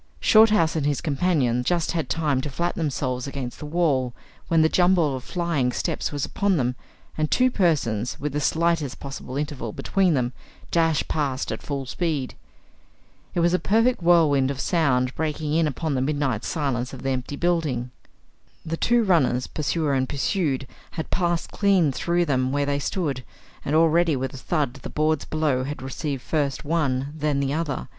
[0.19, 4.15] Shorthouse and his companion just had time to flatten themselves against the wall
[4.47, 6.75] when the jumble of flying steps was upon them,
[7.19, 10.33] and two persons, with the slightest possible interval between them,
[10.71, 12.33] dashed past at full speed.
[13.35, 17.11] It was a perfect whirlwind of sound breaking in upon the midnight silence of the
[17.11, 17.91] empty building.
[18.65, 23.23] The two runners, pursuer and pursued, had passed clean through them where they stood,
[23.63, 27.87] and already with a thud the boards below had received first one, then the other.